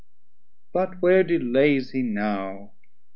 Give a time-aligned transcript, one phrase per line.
[0.73, 2.71] But where delays he now?